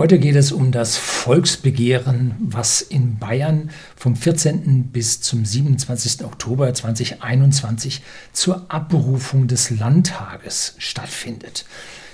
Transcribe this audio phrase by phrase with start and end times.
[0.00, 4.84] Heute geht es um das Volksbegehren, was in Bayern vom 14.
[4.84, 6.24] bis zum 27.
[6.24, 8.00] Oktober 2021
[8.32, 11.66] zur Abberufung des Landtages stattfindet.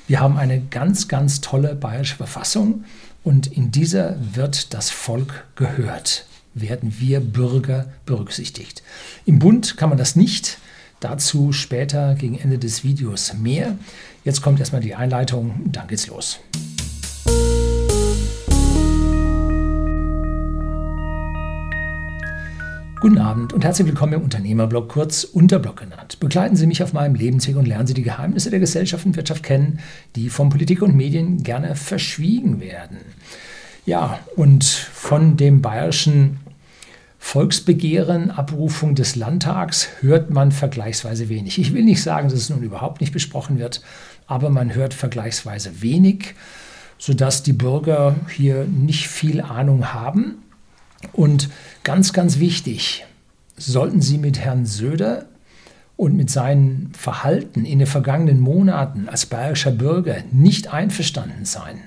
[0.08, 2.82] Wir haben eine ganz, ganz tolle bayerische Verfassung
[3.22, 8.82] und in dieser wird das Volk gehört, werden wir Bürger berücksichtigt.
[9.26, 10.58] Im Bund kann man das nicht.
[10.98, 13.78] Dazu später gegen Ende des Videos mehr.
[14.24, 16.40] Jetzt kommt erstmal die Einleitung, dann geht's los.
[23.06, 26.18] Guten Abend und herzlich willkommen im Unternehmerblog, kurz Unterblog genannt.
[26.18, 29.44] Begleiten Sie mich auf meinem Lebensweg und lernen Sie die Geheimnisse der Gesellschaft und Wirtschaft
[29.44, 29.78] kennen,
[30.16, 32.96] die von Politik und Medien gerne verschwiegen werden.
[33.84, 36.40] Ja, und von dem bayerischen
[37.20, 41.60] Volksbegehren, Abrufung des Landtags hört man vergleichsweise wenig.
[41.60, 43.82] Ich will nicht sagen, dass es nun überhaupt nicht besprochen wird,
[44.26, 46.34] aber man hört vergleichsweise wenig,
[46.98, 50.38] sodass die Bürger hier nicht viel Ahnung haben.
[51.12, 51.48] Und
[51.84, 53.04] ganz, ganz wichtig,
[53.56, 55.26] sollten Sie mit Herrn Söder
[55.96, 61.80] und mit seinem Verhalten in den vergangenen Monaten als bayerischer Bürger nicht einverstanden sein,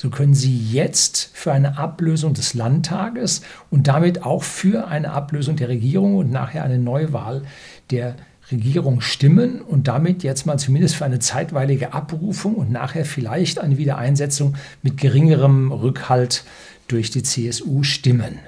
[0.00, 5.56] so können Sie jetzt für eine Ablösung des Landtages und damit auch für eine Ablösung
[5.56, 7.42] der Regierung und nachher eine Neuwahl
[7.90, 8.14] der
[8.50, 13.78] Regierung stimmen und damit jetzt mal zumindest für eine zeitweilige Abrufung und nachher vielleicht eine
[13.78, 16.44] Wiedereinsetzung mit geringerem Rückhalt
[16.88, 18.38] durch die CSU stimmen.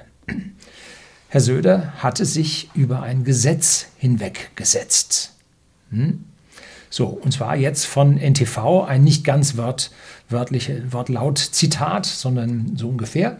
[1.29, 5.33] Herr Söder hatte sich über ein Gesetz hinweggesetzt.
[5.91, 6.25] Hm?
[6.89, 9.91] So, und zwar jetzt von NTV ein nicht ganz wort,
[10.27, 13.39] wörtliche, wortlaut Zitat, sondern so ungefähr.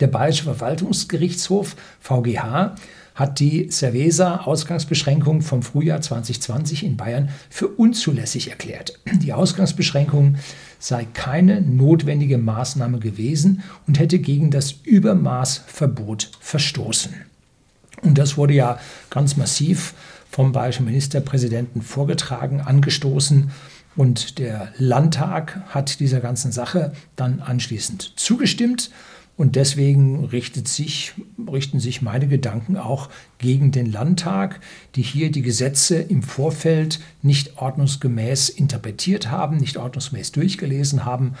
[0.00, 2.76] Der Bayerische Verwaltungsgerichtshof VGH
[3.14, 8.98] hat die Cerveza-Ausgangsbeschränkung vom Frühjahr 2020 in Bayern für unzulässig erklärt.
[9.12, 10.36] Die Ausgangsbeschränkung
[10.78, 17.14] sei keine notwendige Maßnahme gewesen und hätte gegen das Übermaßverbot verstoßen.
[18.02, 18.78] Und das wurde ja
[19.10, 19.94] ganz massiv
[20.30, 23.50] vom bayerischen Ministerpräsidenten vorgetragen, angestoßen.
[23.94, 28.90] Und der Landtag hat dieser ganzen Sache dann anschließend zugestimmt.
[29.36, 31.14] Und deswegen sich,
[31.50, 34.60] richten sich meine Gedanken auch gegen den Landtag,
[34.94, 41.34] die hier die Gesetze im Vorfeld nicht ordnungsgemäß interpretiert haben, nicht ordnungsgemäß durchgelesen haben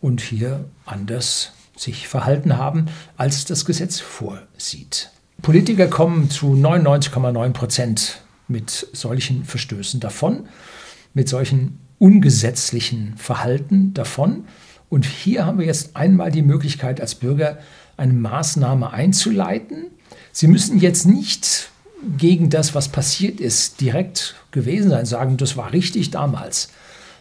[0.00, 2.86] und hier anders sich verhalten haben,
[3.16, 5.10] als das Gesetz vorsieht.
[5.42, 10.48] Politiker kommen zu 99,9 Prozent mit solchen Verstößen davon,
[11.14, 14.44] mit solchen ungesetzlichen Verhalten davon.
[14.88, 17.58] Und hier haben wir jetzt einmal die Möglichkeit als Bürger
[17.96, 19.86] eine Maßnahme einzuleiten.
[20.32, 21.70] Sie müssen jetzt nicht
[22.18, 26.68] gegen das, was passiert ist, direkt gewesen sein, sagen, das war richtig damals.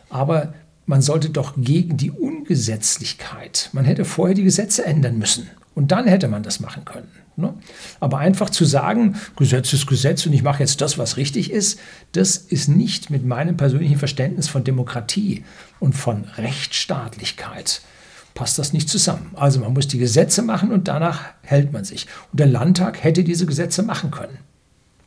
[0.09, 0.53] Aber
[0.85, 6.07] man sollte doch gegen die Ungesetzlichkeit, man hätte vorher die Gesetze ändern müssen und dann
[6.07, 7.09] hätte man das machen können.
[7.37, 7.53] Ne?
[7.99, 11.79] Aber einfach zu sagen, Gesetz ist Gesetz und ich mache jetzt das, was richtig ist,
[12.13, 15.43] das ist nicht mit meinem persönlichen Verständnis von Demokratie
[15.79, 17.81] und von Rechtsstaatlichkeit
[18.35, 19.31] passt das nicht zusammen.
[19.35, 22.05] Also man muss die Gesetze machen und danach hält man sich.
[22.31, 24.37] Und der Landtag hätte diese Gesetze machen können.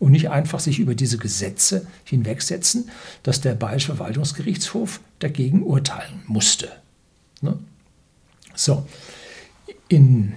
[0.00, 2.88] Und nicht einfach sich über diese Gesetze hinwegsetzen,
[3.22, 6.68] dass der Bayerische Verwaltungsgerichtshof dagegen urteilen musste.
[7.40, 7.58] Ne?
[8.54, 8.86] So,
[9.88, 10.34] in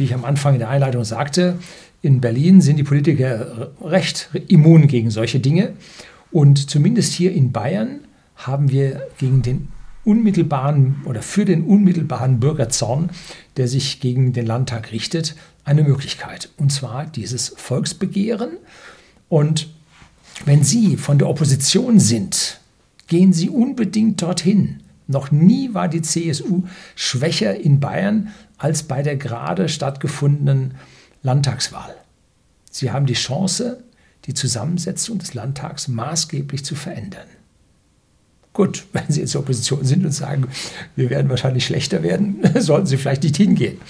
[0.00, 1.58] wie ich am Anfang in der Einleitung sagte,
[2.02, 5.74] in Berlin sind die Politiker recht immun gegen solche Dinge.
[6.32, 8.00] Und zumindest hier in Bayern
[8.36, 9.68] haben wir gegen den
[10.04, 13.10] unmittelbaren oder für den unmittelbaren Bürgerzorn,
[13.58, 16.48] der sich gegen den Landtag richtet, eine Möglichkeit.
[16.56, 18.52] Und zwar dieses Volksbegehren.
[19.28, 19.68] Und
[20.46, 22.60] wenn Sie von der Opposition sind,
[23.08, 24.80] gehen Sie unbedingt dorthin.
[25.06, 26.62] Noch nie war die CSU
[26.94, 28.28] schwächer in Bayern
[28.60, 30.74] als bei der gerade stattgefundenen
[31.22, 31.94] Landtagswahl.
[32.70, 33.82] Sie haben die Chance,
[34.26, 37.26] die Zusammensetzung des Landtags maßgeblich zu verändern.
[38.52, 40.46] Gut, wenn Sie jetzt Opposition sind und sagen,
[40.94, 43.80] wir werden wahrscheinlich schlechter werden, sollten Sie vielleicht nicht hingehen.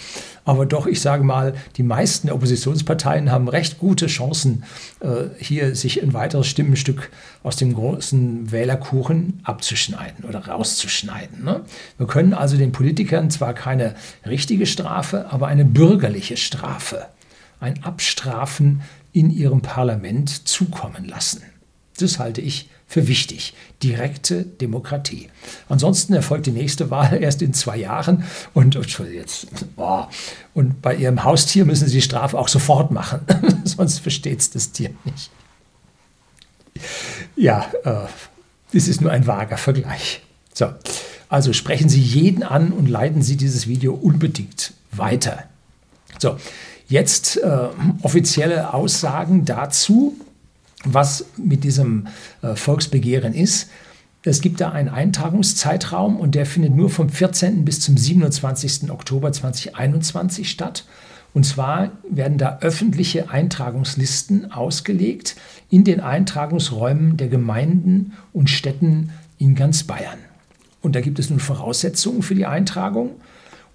[0.44, 4.64] Aber doch, ich sage mal, die meisten Oppositionsparteien haben recht gute Chancen,
[5.00, 7.10] äh, hier sich ein weiteres Stimmenstück
[7.42, 11.44] aus dem großen Wählerkuchen abzuschneiden oder rauszuschneiden.
[11.44, 11.62] Ne?
[11.98, 13.94] Wir können also den Politikern zwar keine
[14.26, 17.06] richtige Strafe, aber eine bürgerliche Strafe,
[17.60, 18.82] ein Abstrafen
[19.12, 21.42] in ihrem Parlament zukommen lassen.
[22.02, 23.54] Das halte ich für wichtig.
[23.82, 25.28] Direkte Demokratie.
[25.68, 28.74] Ansonsten erfolgt die nächste Wahl erst in zwei Jahren und,
[29.12, 30.04] jetzt, oh,
[30.54, 33.20] und bei Ihrem Haustier müssen Sie die Strafe auch sofort machen,
[33.64, 35.30] sonst versteht es das Tier nicht.
[37.36, 38.08] Ja, äh,
[38.72, 40.22] das ist nur ein vager Vergleich.
[40.52, 40.72] So,
[41.28, 45.44] Also sprechen Sie jeden an und leiten Sie dieses Video unbedingt weiter.
[46.18, 46.36] So,
[46.88, 47.68] jetzt äh,
[48.02, 50.16] offizielle Aussagen dazu,
[50.84, 52.06] was mit diesem
[52.42, 53.68] äh, Volksbegehren ist.
[54.22, 57.64] Es gibt da einen Eintragungszeitraum und der findet nur vom 14.
[57.64, 58.90] bis zum 27.
[58.90, 60.84] Oktober 2021 statt.
[61.32, 65.36] Und zwar werden da öffentliche Eintragungslisten ausgelegt
[65.70, 70.18] in den Eintragungsräumen der Gemeinden und Städten in ganz Bayern.
[70.82, 73.12] Und da gibt es nun Voraussetzungen für die Eintragung.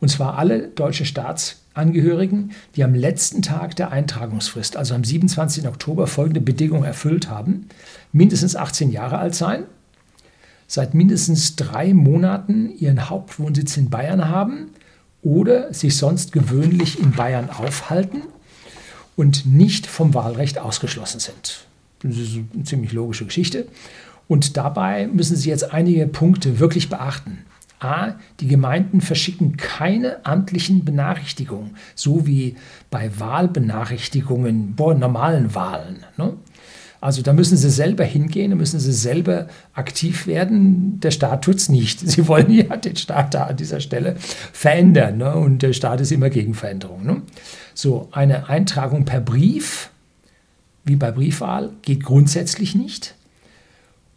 [0.06, 5.68] Und zwar alle deutschen Staatsangehörigen, die am letzten Tag der Eintragungsfrist, also am 27.
[5.68, 7.70] Oktober, folgende Bedingungen erfüllt haben.
[8.12, 9.64] Mindestens 18 Jahre alt sein,
[10.68, 14.68] seit mindestens drei Monaten ihren Hauptwohnsitz in Bayern haben
[15.24, 18.22] oder sich sonst gewöhnlich in Bayern aufhalten
[19.16, 21.66] und nicht vom Wahlrecht ausgeschlossen sind.
[22.04, 23.66] Das ist eine ziemlich logische Geschichte.
[24.28, 27.40] Und dabei müssen Sie jetzt einige Punkte wirklich beachten.
[27.86, 32.56] A, die Gemeinden verschicken keine amtlichen Benachrichtigungen, so wie
[32.90, 36.04] bei Wahlbenachrichtigungen, bei normalen Wahlen.
[36.18, 36.34] Ne?
[37.06, 41.00] Also da müssen sie selber hingehen, da müssen sie selber aktiv werden.
[41.02, 42.00] Der Staat tut es nicht.
[42.00, 45.18] Sie wollen ja den Staat da an dieser Stelle verändern.
[45.18, 45.36] Ne?
[45.36, 47.06] Und der Staat ist immer gegen Veränderung.
[47.06, 47.22] Ne?
[47.76, 49.92] So, eine Eintragung per Brief,
[50.84, 53.14] wie bei Briefwahl, geht grundsätzlich nicht.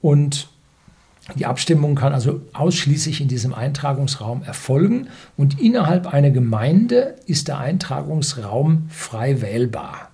[0.01, 0.49] Und
[1.35, 7.59] die Abstimmung kann also ausschließlich in diesem Eintragungsraum erfolgen und innerhalb einer Gemeinde ist der
[7.59, 10.11] Eintragungsraum frei wählbar.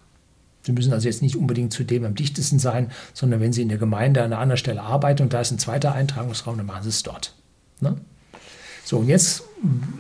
[0.63, 3.69] Sie müssen also jetzt nicht unbedingt zu dem am dichtesten sein, sondern wenn Sie in
[3.69, 6.83] der Gemeinde an einer anderen Stelle arbeiten und da ist ein zweiter Eintragungsraum, dann machen
[6.83, 7.35] Sie es dort.
[7.81, 7.97] Ne?
[8.85, 9.45] So, und jetzt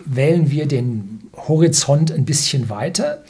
[0.04, 3.22] wählen wir den Horizont ein bisschen weiter.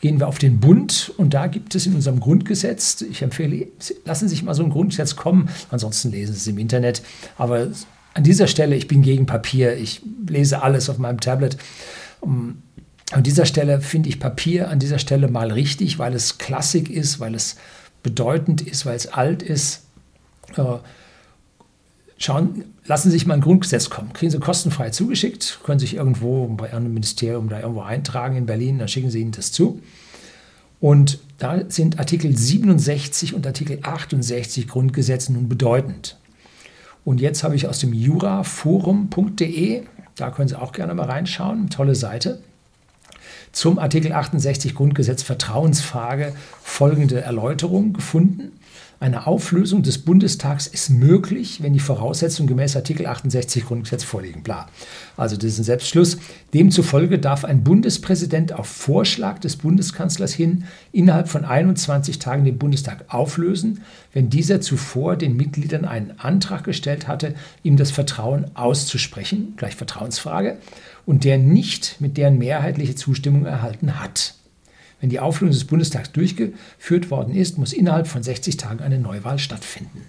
[0.00, 3.66] Gehen wir auf den Bund und da gibt es in unserem Grundgesetz, ich empfehle,
[4.04, 7.02] lassen Sie sich mal so ein Grundgesetz kommen, ansonsten lesen Sie es im Internet.
[7.36, 7.68] Aber
[8.14, 11.58] an dieser Stelle, ich bin gegen Papier, ich lese alles auf meinem Tablet.
[12.22, 17.20] An dieser Stelle finde ich Papier an dieser Stelle mal richtig, weil es Klassik ist,
[17.20, 17.56] weil es
[18.02, 19.82] bedeutend ist, weil es alt ist.
[22.22, 24.12] Schauen, lassen Sie sich mal ein Grundgesetz kommen.
[24.12, 28.78] Kriegen Sie kostenfrei zugeschickt, können sich irgendwo bei einem Ministerium da irgendwo eintragen in Berlin,
[28.78, 29.80] dann schicken Sie Ihnen das zu.
[30.80, 36.18] Und da sind Artikel 67 und Artikel 68 Grundgesetz nun bedeutend.
[37.06, 39.84] Und jetzt habe ich aus dem juraforum.de,
[40.16, 42.42] da können Sie auch gerne mal reinschauen, tolle Seite
[43.52, 48.52] zum Artikel 68 Grundgesetz Vertrauensfrage folgende Erläuterung gefunden.
[49.02, 54.42] Eine Auflösung des Bundestags ist möglich, wenn die Voraussetzungen gemäß Artikel 68 Grundgesetz vorliegen.
[54.42, 54.68] Bla.
[55.16, 56.18] Also das ist ein Selbstschluss.
[56.52, 63.06] Demzufolge darf ein Bundespräsident auf Vorschlag des Bundeskanzlers hin innerhalb von 21 Tagen den Bundestag
[63.08, 63.80] auflösen,
[64.12, 70.58] wenn dieser zuvor den Mitgliedern einen Antrag gestellt hatte, ihm das Vertrauen auszusprechen, gleich Vertrauensfrage,
[71.06, 74.34] und der nicht mit deren mehrheitliche Zustimmung erhalten hat.
[75.00, 79.38] Wenn die Auflösung des Bundestags durchgeführt worden ist, muss innerhalb von 60 Tagen eine Neuwahl
[79.38, 80.02] stattfinden.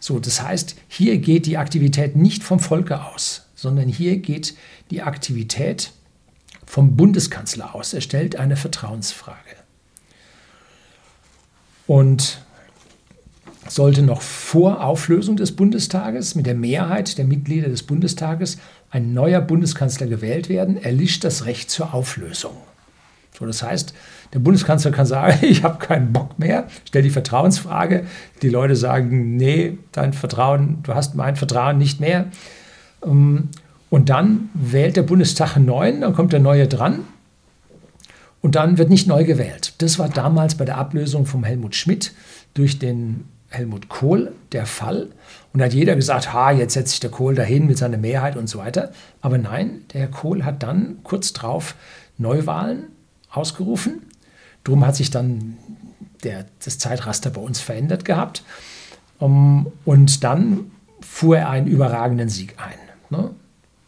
[0.00, 4.54] So, das heißt, hier geht die Aktivität nicht vom Volke aus, sondern hier geht
[4.90, 5.92] die Aktivität
[6.64, 7.92] vom Bundeskanzler aus.
[7.92, 9.36] Er stellt eine Vertrauensfrage.
[11.86, 12.40] Und
[13.68, 18.58] sollte noch vor Auflösung des Bundestages mit der Mehrheit der Mitglieder des Bundestages
[18.90, 22.56] ein neuer Bundeskanzler gewählt werden, erlischt das Recht zur Auflösung.
[23.38, 23.92] So, das heißt,
[24.32, 28.04] der Bundeskanzler kann sagen, ich habe keinen Bock mehr, stell die Vertrauensfrage.
[28.42, 32.26] Die Leute sagen, nee, dein Vertrauen, du hast mein Vertrauen nicht mehr.
[33.04, 33.48] Ähm,
[33.90, 37.00] und dann wählt der Bundestag einen neuen, dann kommt der neue dran
[38.40, 39.74] und dann wird nicht neu gewählt.
[39.78, 42.12] Das war damals bei der Ablösung von Helmut Schmidt
[42.54, 45.08] durch den Helmut Kohl der Fall.
[45.52, 48.36] Und da hat jeder gesagt, ha, jetzt setzt sich der Kohl dahin mit seiner Mehrheit
[48.36, 48.90] und so weiter.
[49.20, 51.76] Aber nein, der Herr Kohl hat dann kurz drauf
[52.18, 52.88] Neuwahlen
[53.36, 54.02] ausgerufen.
[54.64, 55.56] Drum hat sich dann
[56.24, 58.42] der, das Zeitraster bei uns verändert gehabt.
[59.18, 62.78] Um, und dann fuhr er einen überragenden Sieg ein.
[63.08, 63.30] Ne?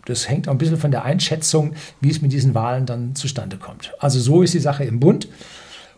[0.07, 3.59] Das hängt auch ein bisschen von der Einschätzung, wie es mit diesen Wahlen dann zustande
[3.59, 3.93] kommt.
[3.99, 5.29] Also so ist die Sache im Bund.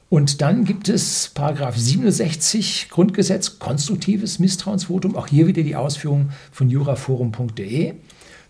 [0.08, 5.14] Und dann gibt es Paragraph 67 Grundgesetz, konstruktives Misstrauensvotum.
[5.14, 7.94] Auch hier wieder die Ausführung von juraforum.de.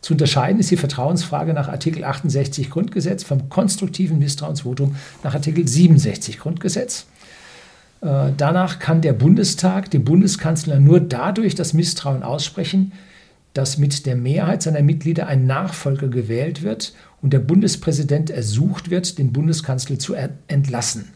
[0.01, 6.39] Zu unterscheiden ist die Vertrauensfrage nach Artikel 68 Grundgesetz vom konstruktiven Misstrauensvotum nach Artikel 67
[6.39, 7.07] Grundgesetz.
[8.01, 12.93] Äh, danach kann der Bundestag dem Bundeskanzler nur dadurch das Misstrauen aussprechen,
[13.53, 19.19] dass mit der Mehrheit seiner Mitglieder ein Nachfolger gewählt wird und der Bundespräsident ersucht wird,
[19.19, 20.15] den Bundeskanzler zu
[20.47, 21.13] entlassen.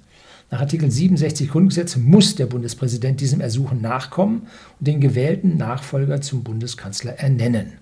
[0.51, 4.43] Nach Artikel 67 Grundgesetz muss der Bundespräsident diesem Ersuchen nachkommen
[4.79, 7.73] und den gewählten Nachfolger zum Bundeskanzler ernennen.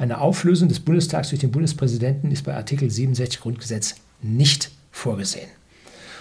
[0.00, 5.46] Eine Auflösung des Bundestags durch den Bundespräsidenten ist bei Artikel 67 Grundgesetz nicht vorgesehen.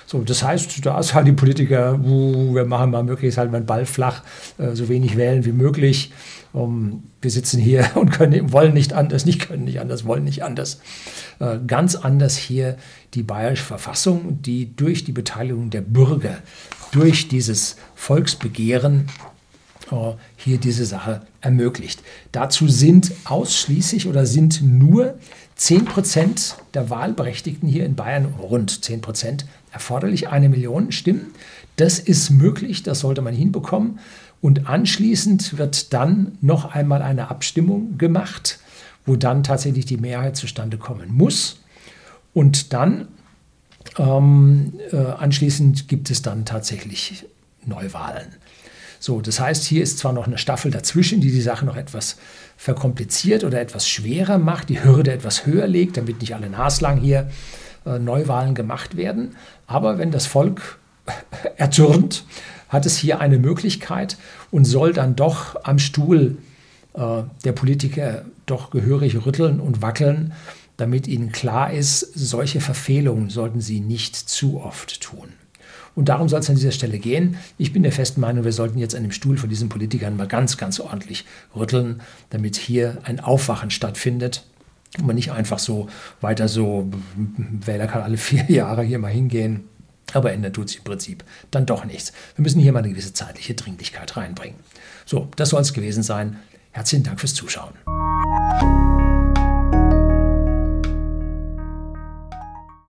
[0.05, 3.57] So, das heißt, da ist halt die Politiker, uh, wir machen mal möglichst halt mal
[3.57, 4.23] einen Ball flach,
[4.57, 6.11] äh, so wenig wählen wie möglich.
[6.51, 10.43] Um, wir sitzen hier und können, wollen nicht anders, nicht können nicht anders, wollen nicht
[10.43, 10.81] anders.
[11.39, 12.75] Äh, ganz anders hier
[13.13, 16.39] die bayerische Verfassung, die durch die Beteiligung der Bürger,
[16.91, 19.05] durch dieses Volksbegehren
[19.91, 22.01] äh, hier diese Sache ermöglicht.
[22.31, 25.15] Dazu sind ausschließlich oder sind nur
[25.55, 31.33] 10 Prozent der Wahlberechtigten hier in Bayern, rund 10 Prozent, erforderlich, eine Million Stimmen.
[31.75, 33.99] Das ist möglich, das sollte man hinbekommen.
[34.41, 38.59] Und anschließend wird dann noch einmal eine Abstimmung gemacht,
[39.05, 41.59] wo dann tatsächlich die Mehrheit zustande kommen muss.
[42.33, 43.09] Und dann
[43.97, 47.25] ähm, äh, anschließend gibt es dann tatsächlich
[47.65, 48.27] Neuwahlen.
[48.99, 52.17] So, das heißt, hier ist zwar noch eine Staffel dazwischen, die die Sache noch etwas
[52.57, 57.29] verkompliziert oder etwas schwerer macht, die Hürde etwas höher legt, damit nicht alle naslang hier
[57.85, 59.35] äh, Neuwahlen gemacht werden.
[59.67, 60.79] Aber wenn das Volk
[61.55, 62.25] erzürnt,
[62.67, 64.17] hat es hier eine Möglichkeit
[64.51, 66.37] und soll dann doch am Stuhl
[66.93, 70.33] äh, der Politiker doch gehörig rütteln und wackeln,
[70.75, 75.29] damit ihnen klar ist, solche Verfehlungen sollten sie nicht zu oft tun.
[75.95, 77.37] Und darum soll es an dieser Stelle gehen.
[77.57, 80.27] Ich bin der festen Meinung, wir sollten jetzt an dem Stuhl von diesen Politikern mal
[80.27, 84.45] ganz, ganz ordentlich rütteln, damit hier ein Aufwachen stattfindet
[84.97, 85.87] und man nicht einfach so
[86.21, 89.65] weiter so, Wähler kann alle vier Jahre hier mal hingehen.
[90.13, 92.13] Aber ändern tut sich im Prinzip dann doch nichts.
[92.35, 94.57] Wir müssen hier mal eine gewisse zeitliche Dringlichkeit reinbringen.
[95.05, 96.37] So, das soll es gewesen sein.
[96.71, 97.73] Herzlichen Dank fürs Zuschauen.